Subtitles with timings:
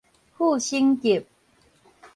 [0.35, 1.27] 副省級